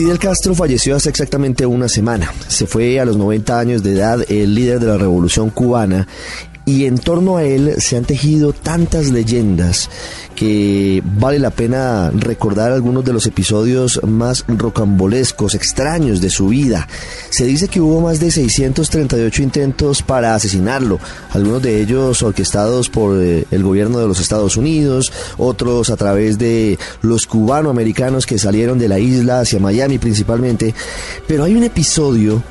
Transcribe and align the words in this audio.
Fidel 0.00 0.18
Castro 0.18 0.54
falleció 0.54 0.96
hace 0.96 1.10
exactamente 1.10 1.66
una 1.66 1.86
semana. 1.86 2.32
Se 2.48 2.66
fue 2.66 2.98
a 2.98 3.04
los 3.04 3.18
90 3.18 3.60
años 3.60 3.82
de 3.82 3.92
edad 3.92 4.24
el 4.30 4.54
líder 4.54 4.80
de 4.80 4.86
la 4.86 4.96
revolución 4.96 5.50
cubana 5.50 6.08
y 6.64 6.84
en 6.84 6.98
torno 6.98 7.36
a 7.36 7.44
él 7.44 7.74
se 7.78 7.96
han 7.96 8.04
tejido 8.04 8.52
tantas 8.52 9.10
leyendas 9.10 9.88
que 10.34 11.02
vale 11.04 11.38
la 11.38 11.50
pena 11.50 12.10
recordar 12.14 12.72
algunos 12.72 13.04
de 13.04 13.12
los 13.12 13.26
episodios 13.26 14.00
más 14.04 14.44
rocambolescos, 14.48 15.54
extraños 15.54 16.20
de 16.20 16.30
su 16.30 16.48
vida. 16.48 16.88
Se 17.30 17.44
dice 17.44 17.68
que 17.68 17.80
hubo 17.80 18.00
más 18.00 18.20
de 18.20 18.30
638 18.30 19.42
intentos 19.42 20.02
para 20.02 20.34
asesinarlo, 20.34 20.98
algunos 21.30 21.62
de 21.62 21.80
ellos 21.80 22.22
orquestados 22.22 22.88
por 22.88 23.20
eh, 23.20 23.44
el 23.50 23.62
gobierno 23.62 23.98
de 23.98 24.08
los 24.08 24.20
Estados 24.20 24.56
Unidos, 24.56 25.12
otros 25.36 25.90
a 25.90 25.96
través 25.96 26.38
de 26.38 26.78
los 27.02 27.26
cubanoamericanos 27.26 28.24
que 28.24 28.38
salieron 28.38 28.78
de 28.78 28.88
la 28.88 28.98
isla 28.98 29.40
hacia 29.40 29.60
Miami 29.60 29.98
principalmente, 29.98 30.74
pero 31.26 31.44
hay 31.44 31.54
un 31.54 31.64
episodio 31.64 32.42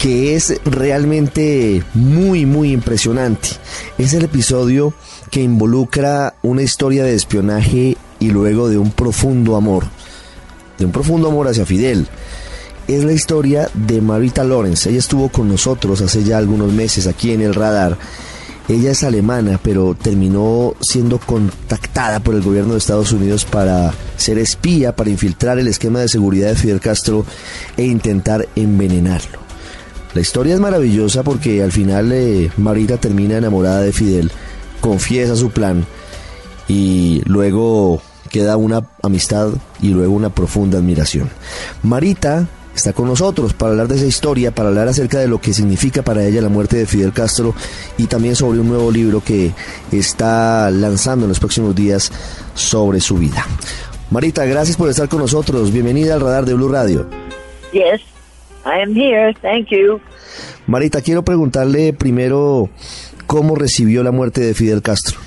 que 0.00 0.34
es 0.34 0.58
realmente 0.64 1.84
muy, 1.92 2.46
muy 2.46 2.72
impresionante. 2.72 3.50
Es 3.98 4.14
el 4.14 4.24
episodio 4.24 4.94
que 5.30 5.42
involucra 5.42 6.34
una 6.42 6.62
historia 6.62 7.04
de 7.04 7.14
espionaje 7.14 7.98
y 8.18 8.30
luego 8.30 8.70
de 8.70 8.78
un 8.78 8.92
profundo 8.92 9.56
amor, 9.56 9.84
de 10.78 10.86
un 10.86 10.92
profundo 10.92 11.28
amor 11.28 11.48
hacia 11.48 11.66
Fidel. 11.66 12.08
Es 12.88 13.04
la 13.04 13.12
historia 13.12 13.68
de 13.74 14.00
Marita 14.00 14.42
Lawrence. 14.42 14.88
Ella 14.88 15.00
estuvo 15.00 15.28
con 15.28 15.48
nosotros 15.48 16.00
hace 16.00 16.24
ya 16.24 16.38
algunos 16.38 16.72
meses 16.72 17.06
aquí 17.06 17.32
en 17.32 17.42
el 17.42 17.54
radar. 17.54 17.98
Ella 18.68 18.92
es 18.92 19.04
alemana, 19.04 19.60
pero 19.62 19.94
terminó 19.94 20.76
siendo 20.80 21.18
contactada 21.18 22.20
por 22.20 22.34
el 22.34 22.40
gobierno 22.40 22.72
de 22.72 22.78
Estados 22.78 23.12
Unidos 23.12 23.44
para 23.44 23.92
ser 24.16 24.38
espía, 24.38 24.96
para 24.96 25.10
infiltrar 25.10 25.58
el 25.58 25.68
esquema 25.68 26.00
de 26.00 26.08
seguridad 26.08 26.48
de 26.48 26.56
Fidel 26.56 26.80
Castro 26.80 27.26
e 27.76 27.84
intentar 27.84 28.48
envenenarlo. 28.56 29.39
La 30.14 30.20
historia 30.20 30.54
es 30.54 30.60
maravillosa 30.60 31.22
porque 31.22 31.62
al 31.62 31.70
final 31.70 32.10
eh, 32.12 32.50
Marita 32.56 32.96
termina 32.96 33.36
enamorada 33.36 33.80
de 33.82 33.92
Fidel, 33.92 34.30
confiesa 34.80 35.36
su 35.36 35.50
plan 35.50 35.86
y 36.66 37.22
luego 37.26 38.02
queda 38.28 38.56
una 38.56 38.88
amistad 39.02 39.50
y 39.80 39.88
luego 39.88 40.12
una 40.12 40.30
profunda 40.30 40.78
admiración. 40.78 41.30
Marita 41.82 42.48
está 42.74 42.92
con 42.92 43.06
nosotros 43.06 43.54
para 43.54 43.72
hablar 43.72 43.88
de 43.88 43.96
esa 43.96 44.06
historia, 44.06 44.52
para 44.52 44.70
hablar 44.70 44.88
acerca 44.88 45.18
de 45.18 45.28
lo 45.28 45.40
que 45.40 45.52
significa 45.52 46.02
para 46.02 46.24
ella 46.24 46.42
la 46.42 46.48
muerte 46.48 46.76
de 46.76 46.86
Fidel 46.86 47.12
Castro 47.12 47.54
y 47.98 48.06
también 48.06 48.34
sobre 48.34 48.58
un 48.58 48.68
nuevo 48.68 48.90
libro 48.90 49.22
que 49.22 49.52
está 49.92 50.70
lanzando 50.70 51.26
en 51.26 51.28
los 51.28 51.38
próximos 51.38 51.74
días 51.74 52.10
sobre 52.54 53.00
su 53.00 53.16
vida. 53.16 53.46
Marita, 54.10 54.44
gracias 54.44 54.76
por 54.76 54.88
estar 54.88 55.08
con 55.08 55.20
nosotros. 55.20 55.72
Bienvenida 55.72 56.14
al 56.14 56.20
radar 56.20 56.44
de 56.44 56.54
Blue 56.54 56.68
Radio. 56.68 57.08
Yes. 57.72 58.09
I 58.64 58.82
am 58.82 58.94
here. 58.94 59.34
Thank 59.40 59.70
you. 59.70 60.00
Marita, 60.66 61.00
quiero 61.00 61.24
preguntarle 61.24 61.92
primero 61.92 62.68
cómo 63.26 63.54
recibió 63.54 64.02
la 64.02 64.10
muerte 64.12 64.40
de 64.40 64.54
Fidel 64.54 64.82
Castro. 64.82 65.18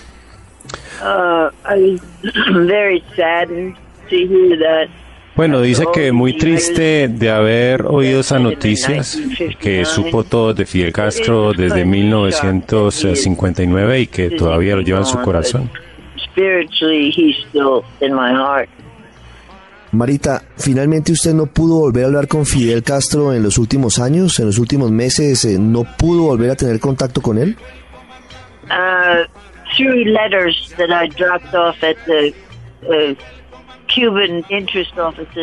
Uh, 1.02 1.50
I 1.66 1.76
was 1.76 2.02
very 2.68 3.04
saddened 3.16 3.76
to 4.10 4.16
hear 4.16 4.58
that. 4.60 4.90
Bueno, 5.36 5.62
dice 5.62 5.86
que 5.92 6.12
muy 6.12 6.38
triste 6.38 7.08
de 7.08 7.32
haber 7.32 7.88
oído 7.88 8.20
esas 8.20 8.40
noticias, 8.40 9.20
que 9.60 9.84
supo 9.84 10.24
todo 10.24 10.54
de 10.54 10.68
Fidel 10.68 10.94
Castro 10.94 11.54
desde 11.54 11.86
1959 11.86 14.02
y 14.02 14.08
que 14.08 14.30
todavía 14.30 14.76
lo 14.76 14.84
lleva 14.84 15.00
en 15.00 15.06
su 15.06 15.20
corazón. 15.22 15.72
Marita, 19.94 20.42
finalmente 20.58 21.12
usted 21.12 21.34
no 21.34 21.46
pudo 21.46 21.80
volver 21.80 22.04
a 22.04 22.08
hablar 22.08 22.28
con 22.28 22.48
Fidel 22.48 22.82
Castro 22.82 23.32
en 23.32 23.44
los 23.44 23.60
últimos 23.60 24.00
años, 24.00 24.40
en 24.40 24.48
los 24.48 24.58
últimos 24.58 24.90
meses, 24.90 25.46
eh, 25.46 25.58
no 25.60 25.84
pudo 25.84 26.24
volver 26.24 26.50
a 26.50 26.56
tener 26.56 26.80
contacto 26.80 27.22
con 27.22 27.38
él. 27.38 27.56
Uh, 28.72 29.28
through 29.78 30.04
letters 30.06 30.74
that 30.78 30.90
I 30.90 31.08
dropped 31.10 31.54
off 31.54 31.84
at 31.84 31.96
the 32.06 32.34
uh, 32.90 33.16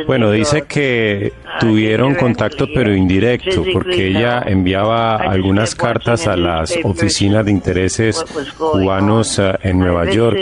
Bueno, 0.06 0.30
dice 0.30 0.62
que 0.62 1.32
tuvieron 1.60 2.14
contacto 2.14 2.66
pero 2.72 2.94
indirecto 2.94 3.64
porque 3.72 4.08
ella 4.08 4.42
enviaba 4.46 5.16
algunas 5.16 5.74
cartas 5.74 6.26
a 6.26 6.36
las 6.36 6.78
oficinas 6.84 7.44
de 7.44 7.50
intereses 7.50 8.24
cubanos 8.56 9.38
eh, 9.38 9.52
en 9.62 9.78
Nueva 9.78 10.10
York. 10.10 10.38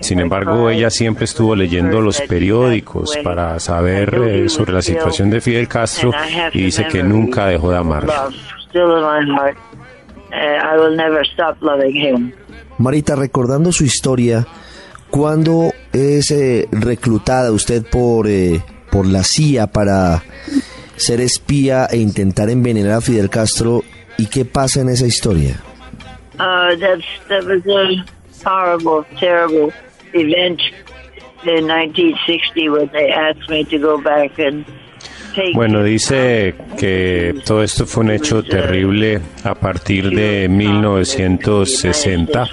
Sin 0.00 0.20
embargo, 0.20 0.70
ella 0.70 0.90
siempre 0.90 1.24
estuvo 1.24 1.54
leyendo 1.54 2.00
los 2.00 2.20
periódicos 2.22 3.16
para 3.22 3.58
saber 3.60 4.14
eh, 4.14 4.48
sobre 4.48 4.72
la 4.72 4.82
situación 4.82 5.30
de 5.30 5.40
Fidel 5.40 5.68
Castro 5.68 6.12
y 6.52 6.62
dice 6.62 6.86
que 6.86 7.02
nunca 7.02 7.46
dejó 7.46 7.70
de 7.70 7.78
amarlo. 7.78 8.12
Love 8.12 8.34
still 8.72 8.96
in 8.96 9.02
my 9.02 9.36
heart. 9.36 9.56
Uh, 10.32 10.36
I 10.36 10.76
will 10.78 10.96
never 10.96 11.22
stop 11.24 11.60
loving 11.60 11.94
him. 11.94 12.32
Marita, 12.78 13.14
recordando 13.14 13.70
su 13.70 13.84
historia, 13.84 14.46
¿cuándo 15.12 15.72
es 15.92 16.32
eh, 16.32 16.66
reclutada 16.72 17.52
usted 17.52 17.84
por, 17.88 18.26
eh, 18.26 18.60
por 18.90 19.06
la 19.06 19.22
CIA 19.22 19.68
para 19.68 20.24
ser 20.96 21.20
espía 21.20 21.86
e 21.86 21.98
intentar 21.98 22.50
envenenar 22.50 22.94
a 22.94 23.00
Fidel 23.00 23.30
Castro? 23.30 23.84
¿Y 24.18 24.26
qué 24.26 24.44
pasa 24.44 24.80
en 24.80 24.88
esa 24.88 25.06
historia? 25.06 25.62
Uh, 26.40 26.74
that's, 26.76 27.04
that 27.28 27.44
was 27.44 27.64
a 27.66 28.04
horrible, 28.44 29.04
terrible 29.20 29.72
event 30.14 30.60
in 31.44 31.66
1960 31.66 32.68
when 32.70 32.88
they 32.92 33.10
asked 33.12 33.48
me 33.48 33.64
to 33.64 33.78
go 33.78 34.00
back 34.00 34.38
and 34.38 34.64
Bueno, 35.54 35.82
dice 35.82 36.54
que 36.78 37.34
todo 37.44 37.62
esto 37.62 37.86
fue 37.86 38.04
un 38.04 38.10
hecho 38.10 38.42
terrible 38.42 39.20
a 39.44 39.54
partir 39.54 40.10
de 40.10 40.48
1960. 40.48 42.48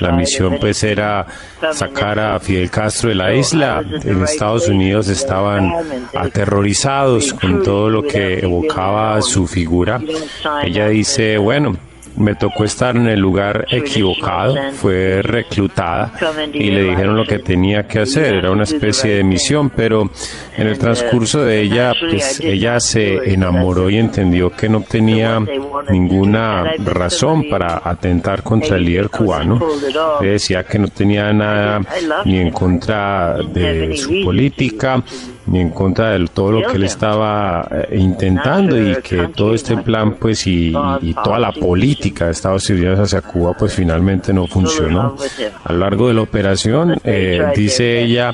La 0.00 0.12
misión 0.12 0.58
pues 0.60 0.84
era 0.84 1.26
sacar 1.72 2.18
a 2.18 2.40
Fidel 2.40 2.70
Castro 2.70 3.10
de 3.10 3.14
la 3.14 3.34
isla. 3.34 3.84
En 4.04 4.22
Estados 4.22 4.68
Unidos 4.68 5.08
estaban 5.08 5.72
aterrorizados 6.14 7.32
con 7.34 7.62
todo 7.62 7.90
lo 7.90 8.02
que 8.02 8.40
evocaba 8.40 9.20
su 9.22 9.46
figura. 9.46 10.00
Ella 10.64 10.88
dice, 10.88 11.38
bueno, 11.38 11.76
me 12.16 12.34
tocó 12.34 12.64
estar 12.64 12.96
en 12.96 13.08
el 13.08 13.20
lugar 13.20 13.66
equivocado, 13.70 14.56
fue 14.72 15.22
reclutada 15.22 16.12
y 16.52 16.70
le 16.70 16.84
dijeron 16.84 17.16
lo 17.16 17.24
que 17.24 17.38
tenía 17.38 17.86
que 17.86 18.00
hacer, 18.00 18.34
era 18.34 18.50
una 18.50 18.64
especie 18.64 19.16
de 19.16 19.24
misión, 19.24 19.70
pero 19.70 20.10
en 20.56 20.66
el 20.66 20.78
transcurso 20.78 21.42
de 21.44 21.60
ella, 21.60 21.92
pues 21.98 22.40
ella 22.40 22.78
se 22.80 23.32
enamoró 23.32 23.88
y 23.90 23.98
entendió 23.98 24.50
que 24.50 24.68
no 24.68 24.82
tenía 24.82 25.40
ninguna 25.90 26.72
razón 26.78 27.48
para 27.48 27.82
atentar 27.84 28.42
contra 28.42 28.76
el 28.76 28.84
líder 28.84 29.08
cubano. 29.08 29.60
Le 30.20 30.28
decía 30.28 30.64
que 30.64 30.78
no 30.78 30.88
tenía 30.88 31.32
nada 31.32 31.80
ni 32.24 32.38
en 32.38 32.50
contra 32.50 33.36
de 33.38 33.96
su 33.96 34.22
política, 34.24 35.02
ni 35.46 35.60
en 35.60 35.70
contra 35.70 36.10
de 36.10 36.26
todo 36.28 36.52
lo 36.52 36.68
que 36.68 36.76
él 36.76 36.84
estaba 36.84 37.68
eh, 37.70 37.98
intentando 37.98 38.80
y 38.80 38.96
que 39.02 39.28
todo 39.34 39.54
este 39.54 39.76
plan 39.76 40.14
pues 40.14 40.46
y, 40.46 40.72
y 41.02 41.14
toda 41.14 41.38
la 41.38 41.52
política 41.52 42.26
de 42.26 42.32
Estados 42.32 42.68
Unidos 42.70 42.98
hacia 42.98 43.20
Cuba 43.22 43.54
pues 43.58 43.74
finalmente 43.74 44.32
no 44.32 44.46
funcionó. 44.46 45.16
A 45.64 45.72
lo 45.72 45.78
largo 45.78 46.08
de 46.08 46.14
la 46.14 46.22
operación, 46.22 46.96
eh, 47.04 47.52
dice 47.56 48.02
ella, 48.02 48.32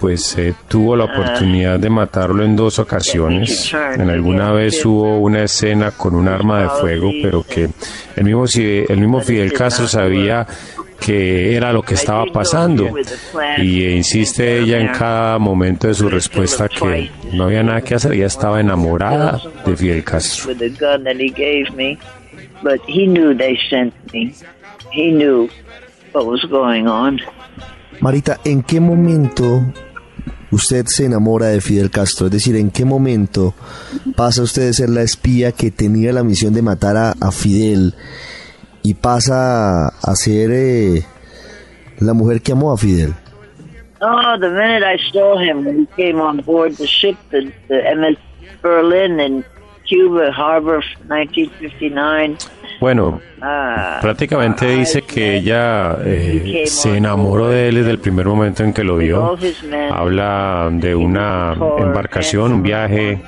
pues 0.00 0.36
eh, 0.38 0.54
tuvo 0.68 0.96
la 0.96 1.04
oportunidad 1.04 1.78
de 1.78 1.90
matarlo 1.90 2.44
en 2.44 2.56
dos 2.56 2.78
ocasiones. 2.78 3.72
En 3.94 4.08
alguna 4.08 4.52
vez 4.52 4.84
hubo 4.84 5.18
una 5.18 5.42
escena 5.42 5.90
con 5.90 6.14
un 6.14 6.28
arma 6.28 6.62
de 6.62 6.68
fuego, 6.68 7.10
pero 7.22 7.42
que 7.42 7.68
el 8.16 8.24
mismo, 8.24 8.44
el 8.56 8.98
mismo 8.98 9.20
Fidel 9.20 9.52
Castro 9.52 9.86
sabía 9.86 10.46
que 10.98 11.54
era 11.54 11.72
lo 11.72 11.82
que 11.82 11.94
estaba 11.94 12.24
pasando 12.32 12.88
y 13.58 13.84
insiste 13.84 14.58
ella 14.58 14.78
en 14.78 14.88
cada 14.88 15.38
momento 15.38 15.86
de 15.88 15.94
su 15.94 16.08
respuesta 16.08 16.68
que 16.68 17.10
no 17.32 17.44
había 17.44 17.62
nada 17.62 17.80
que 17.82 17.94
hacer, 17.94 18.12
ella 18.12 18.26
estaba 18.26 18.60
enamorada 18.60 19.40
de 19.64 19.76
Fidel 19.76 20.04
Castro. 20.04 20.48
with 20.48 20.58
the 20.58 20.70
gun 20.70 21.04
that 21.04 21.16
he 21.16 21.30
gave 21.30 21.74
me, 21.74 21.98
but 22.62 22.80
he 22.86 23.06
knew 23.06 23.36
they 23.36 23.56
sent 23.68 23.92
me. 24.12 24.34
He 24.92 25.10
knew 25.10 25.48
what 26.12 26.26
was 26.26 26.44
going 26.50 26.86
on. 26.86 27.20
Marita, 28.00 28.40
¿en 28.44 28.62
qué 28.62 28.80
momento 28.80 29.72
usted 30.50 30.86
se 30.86 31.06
enamora 31.06 31.46
de 31.46 31.60
Fidel 31.60 31.90
Castro? 31.90 32.26
Es 32.26 32.32
decir, 32.32 32.56
¿en 32.56 32.70
qué 32.70 32.84
momento 32.84 33.54
pasa 34.14 34.42
usted 34.42 34.62
de 34.66 34.72
ser 34.72 34.90
la 34.90 35.02
espía 35.02 35.52
que 35.52 35.70
tenía 35.70 36.12
la 36.12 36.22
misión 36.22 36.54
de 36.54 36.62
matar 36.62 36.96
a, 36.96 37.14
a 37.20 37.30
Fidel 37.32 37.94
y 38.86 38.94
pasa 38.94 39.88
a 39.88 40.14
ser 40.14 40.50
eh, 40.52 41.02
la 41.98 42.14
mujer 42.14 42.40
que 42.40 42.52
amó 42.52 42.72
a 42.72 42.76
Fidel? 42.76 43.14
Oh, 44.00 44.36
the 44.38 44.48
minute 44.48 44.84
I 44.84 44.96
saw 45.10 45.36
him 45.38 45.64
when 45.64 45.80
he 45.80 45.86
came 45.96 46.20
on 46.20 46.40
board 46.42 46.76
the 46.76 46.86
ship, 46.86 47.16
the, 47.30 47.50
the 47.66 47.82
MS 47.96 48.16
Berlin, 48.62 49.18
and 49.18 49.44
Cuba 49.88 50.30
Harbor, 50.30 50.84
1959. 51.08 52.36
Bueno, 52.80 53.20
prácticamente 54.00 54.66
dice 54.66 55.02
que 55.02 55.38
ella 55.38 55.96
eh, 56.04 56.64
se 56.66 56.96
enamoró 56.96 57.48
de 57.48 57.68
él 57.68 57.76
desde 57.76 57.90
el 57.90 57.98
primer 57.98 58.26
momento 58.26 58.62
en 58.62 58.72
que 58.72 58.84
lo 58.84 58.98
vio. 58.98 59.36
Habla 59.90 60.68
de 60.70 60.94
una 60.94 61.54
embarcación, 61.78 62.52
un 62.52 62.62
viaje 62.62 63.18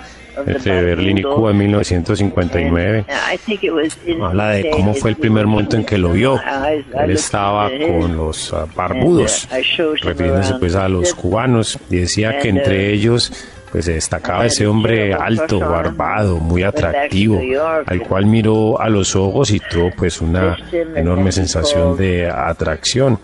entre 0.47 0.83
Berlín 0.83 1.19
y 1.19 1.23
Cuba 1.23 1.51
en 1.51 1.59
1959. 1.59 3.05
Habla 4.23 4.51
de 4.51 4.71
cómo 4.71 4.95
fue 4.95 5.11
el 5.11 5.17
primer 5.17 5.47
momento 5.47 5.77
en 5.77 5.85
que 5.85 5.99
lo 5.99 6.13
vio. 6.13 6.41
Él 6.99 7.11
estaba 7.11 7.71
con 7.71 8.17
los 8.17 8.53
ah, 8.53 8.67
barbudos, 8.75 9.49
refiriéndose 10.03 10.55
pues 10.55 10.75
a 10.75 10.89
los 10.89 11.15
cubanos, 11.15 11.79
y 11.91 11.97
decía 11.97 12.39
que 12.39 12.49
entre 12.49 12.93
ellos 12.93 13.33
pues 13.71 13.85
se 13.85 13.95
destacaba 13.95 14.47
ese 14.47 14.67
hombre 14.67 15.15
alto, 15.15 15.61
barbado, 15.61 16.39
muy 16.39 16.63
atractivo, 16.63 17.41
al 17.87 18.01
cual 18.03 18.27
miró 18.27 18.81
a 18.81 18.89
los 18.89 19.15
ojos 19.17 19.51
y 19.51 19.61
tuvo 19.61 19.91
pues 19.97 20.21
una 20.21 20.57
enorme 20.73 21.33
sensación 21.33 21.97
de 21.97 22.29
atracción. 22.29 23.19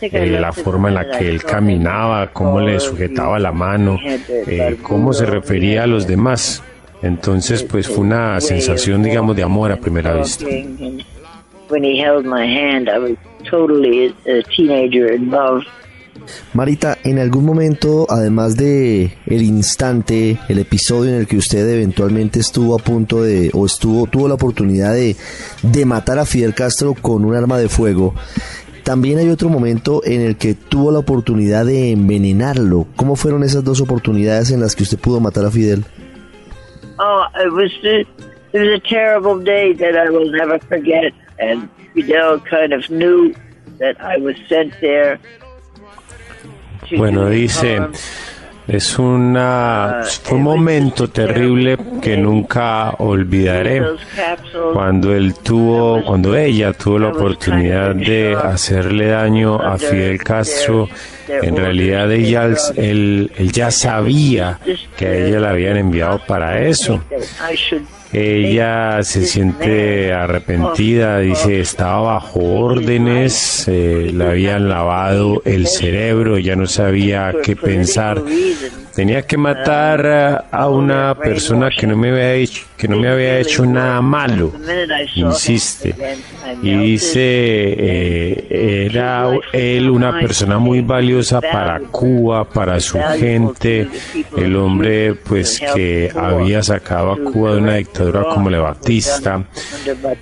Eh, 0.00 0.38
la 0.38 0.52
forma 0.52 0.88
en 0.88 0.94
la 0.94 1.10
que 1.10 1.28
él 1.28 1.42
caminaba, 1.42 2.30
cómo 2.32 2.60
le 2.60 2.78
sujetaba 2.80 3.38
la 3.38 3.52
mano, 3.52 3.98
eh, 4.02 4.76
cómo 4.82 5.12
se 5.12 5.24
refería 5.24 5.84
a 5.84 5.86
los 5.86 6.06
demás. 6.06 6.62
Entonces, 7.02 7.62
pues 7.62 7.86
fue 7.86 7.98
una 7.98 8.40
sensación, 8.40 9.02
digamos, 9.02 9.36
de 9.36 9.42
amor 9.42 9.72
a 9.72 9.76
primera 9.76 10.14
vista. 10.14 10.46
Marita, 16.52 16.98
en 17.04 17.18
algún 17.18 17.44
momento, 17.44 18.06
además 18.08 18.56
de 18.56 19.16
el 19.26 19.42
instante, 19.42 20.38
el 20.48 20.58
episodio 20.58 21.12
en 21.12 21.20
el 21.20 21.26
que 21.26 21.36
usted 21.36 21.68
eventualmente 21.68 22.40
estuvo 22.40 22.74
a 22.74 22.78
punto 22.78 23.22
de, 23.22 23.50
o 23.52 23.66
estuvo, 23.66 24.06
tuvo 24.06 24.28
la 24.28 24.34
oportunidad 24.34 24.94
de, 24.94 25.16
de 25.62 25.84
matar 25.84 26.18
a 26.18 26.26
Fidel 26.26 26.54
Castro 26.54 26.94
con 26.94 27.24
un 27.24 27.34
arma 27.34 27.58
de 27.58 27.68
fuego, 27.68 28.14
también 28.84 29.18
hay 29.18 29.30
otro 29.30 29.48
momento 29.48 30.02
en 30.04 30.20
el 30.20 30.36
que 30.36 30.54
tuvo 30.54 30.92
la 30.92 30.98
oportunidad 30.98 31.64
de 31.64 31.90
envenenarlo. 31.92 32.86
¿Cómo 32.96 33.16
fueron 33.16 33.42
esas 33.42 33.64
dos 33.64 33.80
oportunidades 33.80 34.50
en 34.50 34.60
las 34.60 34.76
que 34.76 34.82
usted 34.82 34.98
pudo 34.98 35.20
matar 35.20 35.46
a 35.46 35.50
Fidel? 35.50 35.84
Oh, 36.98 37.24
it 37.42 37.50
was, 37.50 37.72
a 38.54 38.78
terrible 38.80 39.42
day 39.42 39.72
that 39.74 39.96
I 39.96 40.10
will 40.10 40.30
never 40.30 40.60
forget. 40.68 41.12
And 41.40 41.68
Fidel 41.94 42.38
kind 42.40 42.72
of 42.74 42.88
knew 42.90 43.34
that 43.78 43.96
I 44.00 44.18
was 44.18 44.36
sent 44.48 44.78
there 44.80 45.18
bueno, 46.96 47.28
dice, 47.28 47.80
es 48.66 48.98
una, 48.98 50.00
fue 50.22 50.38
un 50.38 50.44
momento 50.44 51.08
terrible 51.08 51.76
que 52.00 52.16
nunca 52.16 52.90
olvidaré 52.98 53.82
cuando 54.72 55.14
él 55.14 55.34
tuvo, 55.34 56.02
cuando 56.02 56.34
ella 56.34 56.72
tuvo 56.72 56.98
la 56.98 57.08
oportunidad 57.08 57.94
de 57.94 58.34
hacerle 58.34 59.08
daño 59.08 59.60
a 59.60 59.76
Fidel 59.76 60.22
Castro. 60.22 60.88
En 61.28 61.56
realidad 61.56 62.10
ella, 62.12 62.50
él, 62.76 63.30
ya 63.52 63.70
sabía 63.70 64.58
que 64.96 65.06
a 65.06 65.14
ella 65.14 65.40
la 65.40 65.50
habían 65.50 65.76
enviado 65.76 66.20
para 66.26 66.66
eso. 66.66 67.02
Ella 68.12 69.02
se 69.02 69.26
siente 69.26 70.12
arrepentida, 70.12 71.18
dice, 71.18 71.60
estaba 71.60 72.14
bajo 72.14 72.40
órdenes, 72.40 73.66
eh, 73.66 74.12
le 74.14 74.24
habían 74.24 74.68
lavado 74.68 75.42
el 75.44 75.66
cerebro, 75.66 76.38
ya 76.38 76.54
no 76.54 76.66
sabía 76.66 77.34
qué 77.42 77.56
pensar. 77.56 78.22
Tenía 78.94 79.22
que 79.22 79.36
matar 79.36 80.46
a 80.50 80.68
una 80.68 81.16
persona 81.16 81.68
que 81.68 81.86
no 81.86 81.96
me 81.96 82.10
había 82.10 82.34
hecho, 82.34 82.64
que 82.76 82.86
no 82.86 82.96
me 82.96 83.08
había 83.08 83.40
hecho 83.40 83.66
nada 83.66 84.00
malo, 84.00 84.52
insiste. 85.16 85.94
Y 86.62 86.76
dice, 86.76 87.20
eh, 87.20 88.86
era 88.86 89.28
él 89.52 89.90
una 89.90 90.12
persona 90.12 90.58
muy 90.58 90.80
valiosa 90.80 91.40
para 91.40 91.80
Cuba, 91.80 92.48
para 92.48 92.78
su 92.78 92.98
gente, 93.18 93.88
el 94.36 94.56
hombre 94.56 95.14
pues 95.14 95.60
que 95.74 96.12
había 96.14 96.62
sacado 96.62 97.12
a 97.12 97.32
Cuba 97.32 97.54
de 97.54 97.58
una 97.62 97.74
dictadura 97.74 98.24
como 98.32 98.48
la 98.48 98.60
Batista 98.60 99.42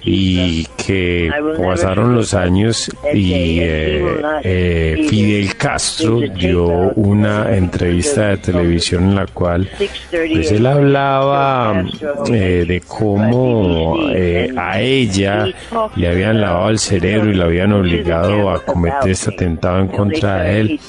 y 0.02 0.66
que 0.76 1.30
pasaron 1.58 2.14
los 2.14 2.32
años 2.32 2.90
y 3.12 3.58
eh, 3.60 4.16
eh, 4.42 5.06
Fidel 5.08 5.56
Castro 5.56 6.20
dio 6.20 6.64
una 6.94 7.54
entrevista 7.54 8.28
de 8.28 8.36
televisión 8.38 8.61
televisión 8.62 9.08
en 9.08 9.14
la 9.16 9.26
cual 9.26 9.68
pues 9.78 10.52
él 10.52 10.66
hablaba 10.66 11.84
eh, 12.32 12.64
de 12.66 12.80
cómo 12.86 14.10
eh, 14.12 14.52
a 14.56 14.80
ella 14.80 15.46
le 15.96 16.08
habían 16.08 16.40
lavado 16.40 16.70
el 16.70 16.78
cerebro 16.78 17.30
y 17.30 17.34
le 17.34 17.42
habían 17.42 17.72
obligado 17.72 18.50
a 18.50 18.64
cometer 18.64 19.10
este 19.10 19.30
atentado 19.30 19.80
en 19.80 19.88
contra 19.88 20.42
de 20.42 20.60
él. 20.60 20.80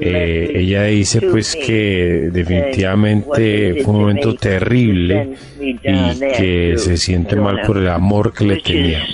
Eh, 0.00 0.52
ella 0.54 0.84
dice 0.84 1.20
pues 1.22 1.56
que 1.56 2.30
definitivamente 2.32 3.82
fue 3.82 3.94
un 3.94 4.00
momento 4.00 4.34
terrible 4.34 5.34
y 5.60 5.76
que 5.76 6.74
se 6.76 6.96
siente 6.96 7.34
mal 7.34 7.62
por 7.66 7.78
el 7.78 7.88
amor 7.88 8.32
que 8.32 8.44
le 8.44 8.60
tenía. 8.60 9.04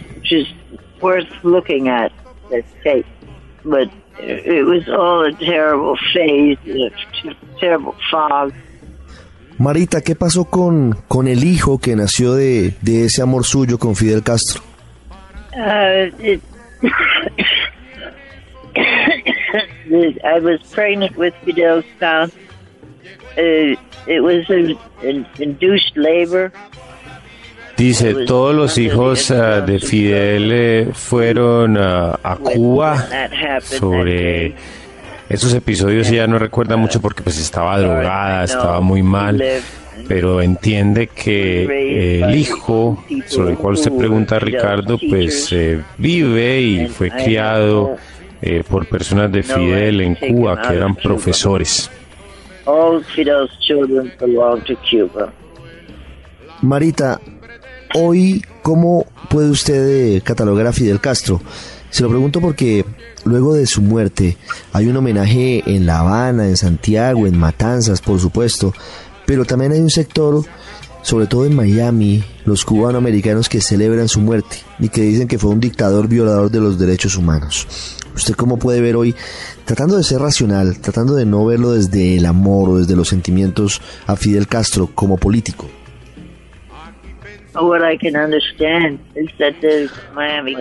It 4.19 4.67
was 4.67 4.89
all 4.89 5.27
a 5.27 5.33
terrible 5.33 5.97
phase, 6.13 6.59
a 6.67 6.91
terrible 7.59 7.95
fog. 8.11 8.53
Marita, 9.59 10.01
¿qué 10.01 10.17
pasó 10.17 10.47
con, 10.47 10.97
con 11.07 11.29
el 11.29 11.45
hijo 11.45 11.79
que 11.79 11.95
nació 11.95 12.35
de, 12.35 12.75
de 12.81 13.05
ese 13.05 13.23
amor 13.23 13.45
suyo 13.45 13.79
con 13.79 13.95
Fidel 13.95 14.23
Castro? 14.23 14.63
Uh, 15.57 16.11
it, 16.19 16.41
I 20.25 20.41
was 20.41 20.61
pregnant 20.73 21.17
with 21.17 21.35
Fidel's 21.45 21.85
son. 22.01 22.33
Uh, 23.39 23.77
it 24.07 24.21
was 24.21 24.51
an, 24.51 24.77
an 25.03 25.27
induced 25.39 25.97
labor. 25.97 26.53
Dice, 27.77 28.15
todos 28.27 28.55
los 28.55 28.79
hijos 28.79 29.31
uh, 29.31 29.65
de 29.67 29.81
Fidel 29.81 30.51
eh, 30.53 30.89
fueron 30.93 31.77
uh, 31.77 32.15
a 32.23 32.37
Cuba 32.37 33.09
sobre 33.63 34.55
esos 35.29 35.53
episodios 35.55 36.09
ella 36.11 36.27
no 36.29 36.39
recuerda 36.39 36.77
mucho 36.77 37.01
porque 37.01 37.23
pues 37.23 37.39
estaba 37.39 37.79
drogada, 37.81 38.45
estaba 38.45 38.81
muy 38.81 39.03
mal, 39.03 39.43
pero 40.07 40.41
entiende 40.41 41.09
que 41.09 41.65
eh, 41.65 42.21
el 42.23 42.37
hijo 42.37 43.03
sobre 43.27 43.53
el 43.53 43.57
cual 43.57 43.77
se 43.77 43.91
pregunta 43.91 44.39
Ricardo 44.39 44.97
pues 44.99 45.51
eh, 45.53 45.83
vive 45.99 46.61
y 46.61 46.87
fue 46.87 47.11
criado 47.11 47.97
por 48.69 48.87
personas 48.87 49.33
de 49.33 49.43
Fidel 49.43 50.03
en 50.03 50.15
Cuba 50.15 50.61
que 50.63 50.75
eran 50.75 50.95
profesores. 50.95 51.91
Marita, 56.61 57.21
Hoy, 57.97 58.43
¿cómo 58.63 59.07
puede 59.31 59.51
usted 59.51 60.17
eh, 60.17 60.21
catalogar 60.21 60.67
a 60.67 60.73
Fidel 60.73 61.01
Castro? 61.01 61.41
Se 61.91 62.03
lo 62.03 62.09
pregunto 62.09 62.41
porque 62.41 62.85
luego 63.23 63.55
de 63.55 63.67
su 63.67 63.83
muerte 63.83 64.37
hay 64.73 64.89
un 64.89 64.97
homenaje 64.97 65.63
en 65.65 65.87
La 65.87 66.01
Habana, 66.01 66.49
en 66.49 66.57
Santiago, 66.57 67.29
en 67.29 67.39
Matanzas, 67.39 68.01
por 68.01 68.19
supuesto, 68.19 68.75
pero 69.27 69.45
también 69.45 69.71
hay 69.71 69.79
un 69.79 69.91
sector, 69.91 70.45
sobre 71.03 71.29
todo 71.29 71.47
en 71.47 71.55
Miami, 71.55 72.25
los 72.45 72.65
cubanoamericanos 72.65 73.49
que 73.49 73.61
celebran 73.61 74.09
su 74.09 74.21
muerte 74.21 74.57
y 74.81 74.89
que 74.89 75.03
dicen 75.03 75.29
que 75.29 75.39
fue 75.39 75.51
un 75.51 75.61
dictador 75.61 76.09
violador 76.09 76.51
de 76.51 76.59
los 76.59 76.81
derechos 76.81 77.17
humanos. 77.17 77.69
¿Usted 78.17 78.35
cómo 78.35 78.59
puede 78.59 78.81
ver 78.81 78.97
hoy, 78.97 79.15
tratando 79.65 79.97
de 79.97 80.03
ser 80.03 80.21
racional, 80.21 80.81
tratando 80.81 81.15
de 81.15 81.27
no 81.27 81.47
verlo 81.47 81.71
desde 81.71 82.17
el 82.17 82.27
amor 82.27 82.71
o 82.71 82.79
desde 82.79 82.97
los 82.97 83.07
sentimientos 83.07 83.81
a 84.09 84.17
Fidel 84.17 84.49
Castro 84.49 84.91
como 84.93 85.17
político? 85.17 85.69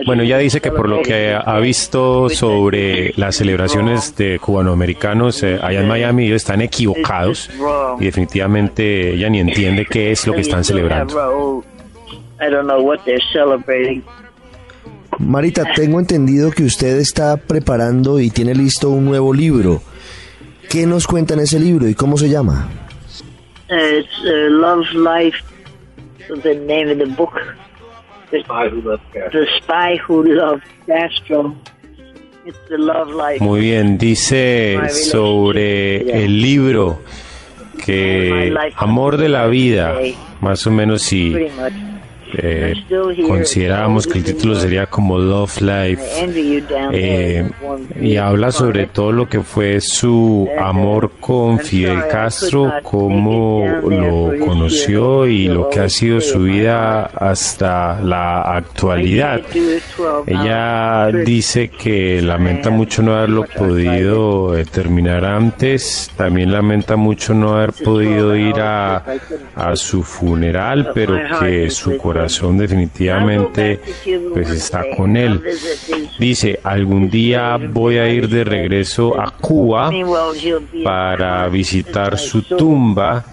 Bueno, 0.06 0.22
ya 0.22 0.38
dice 0.38 0.60
que 0.60 0.70
por 0.70 0.88
lo 0.88 1.02
que 1.02 1.34
ha 1.34 1.58
visto 1.58 2.28
sobre 2.28 3.12
las 3.16 3.36
celebraciones 3.36 4.14
de 4.16 4.38
cubanoamericanos 4.38 5.42
eh, 5.42 5.58
allá 5.60 5.80
en 5.80 5.88
Miami, 5.88 6.26
ellos 6.26 6.36
están 6.36 6.60
equivocados 6.60 7.50
y 7.98 8.04
definitivamente 8.04 9.14
ella 9.14 9.28
ni 9.28 9.40
entiende 9.40 9.86
qué 9.86 10.12
es 10.12 10.26
lo 10.26 10.34
que 10.34 10.42
están 10.42 10.62
celebrando. 10.62 11.64
Marita, 15.18 15.64
tengo 15.74 16.00
entendido 16.00 16.50
que 16.50 16.64
usted 16.64 16.98
está 16.98 17.36
preparando 17.36 18.20
y 18.20 18.30
tiene 18.30 18.54
listo 18.54 18.90
un 18.90 19.04
nuevo 19.04 19.32
libro. 19.32 19.80
¿Qué 20.68 20.86
nos 20.86 21.06
cuenta 21.06 21.34
en 21.34 21.40
ese 21.40 21.58
libro 21.60 21.88
y 21.88 21.94
cómo 21.94 22.16
se 22.16 22.28
llama? 22.28 22.68
Uh, 23.70 24.50
Love 24.50 24.92
Life 24.92 25.53
the 26.28 26.54
name 26.54 26.88
of 26.88 26.98
the 26.98 27.06
book. 27.06 27.34
The 28.30 28.42
Spy 28.42 28.68
Who 28.68 28.80
Loved 28.82 29.02
Castro. 29.12 29.40
The 29.40 29.46
Spy 29.58 29.96
Who 30.06 30.22
Loved 30.24 30.64
Castro. 30.86 31.56
It's 32.46 32.58
the 32.68 32.78
love 32.78 33.08
life. 33.08 33.42
Muy 33.42 33.60
bien, 33.60 33.96
dice 33.96 34.78
sobre 34.90 36.24
el 36.24 36.42
libro 36.42 37.00
que 37.84 38.54
amor 38.76 39.16
de 39.16 39.28
la 39.28 39.46
vida, 39.46 39.94
más 40.40 40.66
o 40.66 40.70
menos 40.70 41.02
si 41.02 41.34
eh, 42.38 42.74
considerábamos 43.26 44.06
que 44.06 44.18
el 44.18 44.24
título 44.24 44.54
sería 44.54 44.86
como 44.86 45.18
Love 45.18 45.60
Life 45.60 46.02
eh, 46.92 47.50
y 48.00 48.16
habla 48.16 48.50
sobre 48.50 48.86
todo 48.86 49.12
lo 49.12 49.28
que 49.28 49.40
fue 49.40 49.80
su 49.80 50.48
amor 50.58 51.12
con 51.20 51.58
Fidel 51.58 52.06
Castro, 52.10 52.72
cómo 52.82 53.64
lo 53.88 54.32
conoció 54.44 55.26
y 55.26 55.48
lo 55.48 55.68
que 55.68 55.80
ha 55.80 55.88
sido 55.88 56.20
su 56.20 56.40
vida 56.40 57.04
hasta 57.04 58.00
la 58.00 58.42
actualidad. 58.42 59.40
Ella 60.26 61.10
dice 61.24 61.68
que 61.68 62.20
lamenta 62.22 62.70
mucho 62.70 63.02
no 63.02 63.14
haberlo 63.14 63.44
podido 63.44 64.56
eh, 64.56 64.64
terminar 64.64 65.24
antes, 65.24 66.10
también 66.16 66.52
lamenta 66.52 66.96
mucho 66.96 67.34
no 67.34 67.56
haber 67.56 67.72
podido 67.72 68.34
ir 68.36 68.60
a, 68.60 69.04
a 69.54 69.76
su 69.76 70.02
funeral, 70.02 70.90
pero 70.94 71.18
que 71.40 71.70
su 71.70 71.96
corazón 71.96 72.23
definitivamente 72.26 73.80
pues 74.32 74.50
está 74.50 74.84
con 74.96 75.16
él. 75.16 75.40
Dice, 76.18 76.60
algún 76.62 77.10
día 77.10 77.56
voy 77.56 77.98
a 77.98 78.08
ir 78.08 78.28
de 78.28 78.44
regreso 78.44 79.20
a 79.20 79.30
Cuba 79.30 79.90
para 80.82 81.48
visitar 81.48 82.18
su 82.18 82.42
tumba 82.42 83.24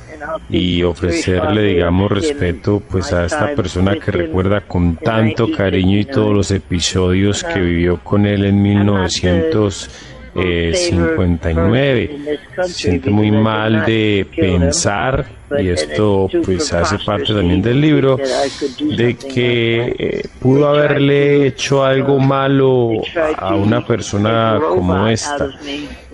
y 0.49 0.83
ofrecerle, 0.83 1.63
digamos, 1.63 2.11
respeto 2.11 2.81
pues 2.89 3.11
a 3.13 3.25
esta 3.25 3.55
persona 3.55 3.95
que 3.95 4.11
recuerda 4.11 4.61
con 4.61 4.95
tanto 4.97 5.51
cariño 5.51 5.97
y 5.97 6.05
todos 6.05 6.33
los 6.33 6.51
episodios 6.51 7.43
que 7.43 7.59
vivió 7.59 7.99
con 8.03 8.25
él 8.25 8.45
en 8.45 8.61
1900 8.61 9.89
eh, 10.35 10.73
59. 10.73 12.39
Se 12.63 12.69
siente 12.69 13.09
muy 13.09 13.31
mal 13.31 13.85
de 13.85 14.27
pensar, 14.35 15.25
y 15.59 15.69
esto 15.69 16.29
pues 16.43 16.71
hace 16.73 16.97
parte 16.99 17.33
también 17.33 17.61
del 17.61 17.81
libro, 17.81 18.17
de 18.17 19.15
que 19.15 19.95
eh, 19.97 20.27
pudo 20.39 20.67
haberle 20.67 21.47
hecho 21.47 21.83
algo 21.83 22.19
malo 22.19 22.91
a 23.37 23.55
una 23.55 23.85
persona 23.85 24.59
como 24.69 25.07
esta 25.07 25.49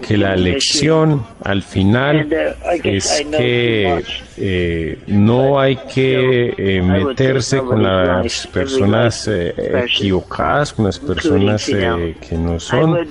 que 0.01 0.15
la 0.15 0.35
lección 0.35 1.25
al 1.43 1.63
final 1.63 2.27
es 2.83 3.25
que 3.35 4.03
eh, 4.37 4.99
no 5.07 5.59
hay 5.59 5.75
que 5.75 6.53
eh, 6.55 6.81
meterse 6.83 7.57
con 7.59 7.81
las 7.81 8.45
personas 8.47 9.27
equivocadas, 9.27 10.73
con 10.73 10.85
las 10.85 10.99
personas 10.99 11.65
que 11.65 12.37
no 12.37 12.59
son, 12.59 13.07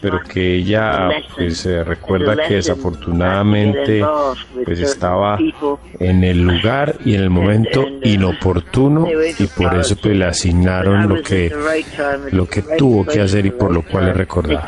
pero 0.00 0.20
que 0.22 0.56
ella 0.56 1.10
pues 1.36 1.66
recuerda 1.66 2.36
que 2.36 2.54
desafortunadamente 2.54 4.02
pues 4.64 4.80
estaba 4.80 5.38
en 5.98 6.24
el 6.24 6.42
lugar 6.42 6.96
y 7.04 7.14
en 7.14 7.22
el 7.22 7.30
momento 7.30 7.86
inoportuno 8.02 9.06
y 9.38 9.46
por 9.46 9.74
eso 9.76 9.96
pues 9.96 10.16
le 10.16 10.24
asignaron 10.24 11.08
lo 11.08 11.22
que 11.22 11.52
lo 12.32 12.46
que 12.46 12.62
tuvo 12.78 13.04
que 13.04 13.20
hacer 13.20 13.46
y 13.46 13.50
por 13.50 13.72
lo 13.72 13.82
cual 13.82 14.06
le 14.06 14.12
recordaba. 14.12 14.66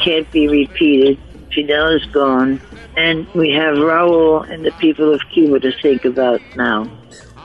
Fidel 1.55 1.95
is 1.95 2.07
gone, 2.13 2.61
and 2.97 3.27
we 3.35 3.53
have 3.53 3.77
Raúl 3.77 4.51
and 4.51 4.65
the 4.65 4.73
people 4.81 5.13
of 5.13 5.21
Cuba 5.35 5.61
to 5.61 5.71
think 5.83 6.05
about 6.05 6.41
now. 6.57 6.87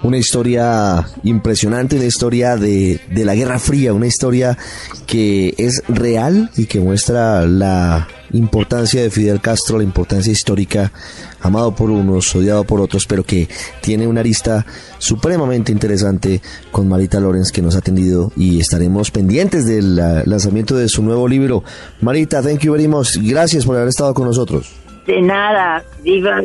Una 0.04 0.18
historia 0.18 1.06
impresionante, 1.24 1.96
una 1.96 2.06
historia 2.06 2.56
de, 2.56 3.00
de, 3.10 3.26
la 3.26 3.36
Guerra 3.36 3.60
Fría, 3.60 3.94
una 3.94 4.08
historia 4.08 4.58
que 5.06 5.56
es 5.58 5.84
real 5.88 6.50
y 6.56 6.66
que 6.66 6.80
muestra 6.80 7.46
la 7.46 8.08
importancia 8.34 9.02
de 9.02 9.10
Fidel 9.10 9.42
Castro, 9.42 9.78
la 9.78 9.84
importancia 9.84 10.32
histórica, 10.32 10.92
amado 11.42 11.74
por 11.74 11.90
unos, 11.90 12.36
odiado 12.36 12.64
por 12.64 12.82
otros, 12.82 13.06
pero 13.08 13.24
que 13.24 13.48
tiene 13.82 14.08
una 14.08 14.20
arista 14.20 14.66
supremamente 14.98 15.72
interesante 15.72 16.42
con 16.72 16.88
Marita 16.88 17.20
Lorenz 17.20 17.52
que 17.52 17.62
nos 17.62 17.76
ha 17.76 17.80
atendido 17.80 18.32
y 18.36 18.60
estaremos 18.60 19.12
pendientes 19.12 19.66
del 19.66 19.96
lanzamiento 19.96 20.76
de 20.76 20.90
su 20.90 21.04
nuevo 21.04 21.28
libro. 21.28 21.64
Marita, 22.02 22.42
thank 22.42 22.60
you 22.60 22.74
very 22.74 22.88
much. 22.88 23.18
Gracias 23.22 23.66
por 23.66 23.76
haber 23.76 23.90
estado 23.90 24.14
con 24.14 24.26
nosotros. 24.26 24.74
De 25.06 25.22
nada. 25.22 25.84
Viva. 26.04 26.44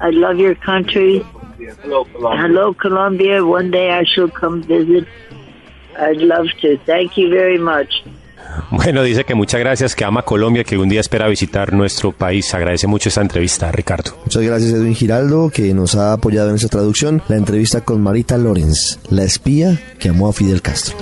I 0.00 0.10
love 0.10 0.36
your 0.36 0.56
country. 0.58 1.24
Hello, 1.82 2.04
Colombia. 2.04 2.44
Hello, 2.44 2.74
Colombia. 2.74 3.44
One 3.44 3.70
day 3.70 3.90
I 3.90 4.04
shall 4.04 4.30
come 4.30 4.62
visit. 4.62 5.06
I'd 5.98 6.18
love 6.18 6.46
to. 6.62 6.76
Thank 6.86 7.16
you 7.16 7.30
very 7.30 7.58
much. 7.58 8.02
Bueno, 8.70 9.02
dice 9.02 9.24
que 9.24 9.34
muchas 9.34 9.60
gracias, 9.60 9.94
que 9.94 10.04
ama 10.04 10.22
Colombia, 10.22 10.64
que 10.64 10.78
un 10.78 10.88
día 10.88 11.00
espera 11.00 11.28
visitar 11.28 11.72
nuestro 11.72 12.12
país. 12.12 12.52
Agradece 12.54 12.86
mucho 12.86 13.08
esta 13.08 13.20
entrevista, 13.20 13.70
Ricardo. 13.72 14.12
Muchas 14.24 14.42
gracias, 14.42 14.72
Edwin 14.72 14.94
Giraldo, 14.94 15.50
que 15.50 15.74
nos 15.74 15.94
ha 15.96 16.12
apoyado 16.12 16.50
en 16.50 16.56
esta 16.56 16.68
traducción. 16.68 17.22
La 17.28 17.36
entrevista 17.36 17.82
con 17.82 18.02
Marita 18.02 18.36
Lorenz, 18.36 18.98
la 19.10 19.24
espía 19.24 19.80
que 19.98 20.10
amó 20.10 20.28
a 20.28 20.32
Fidel 20.32 20.62
Castro. 20.62 20.96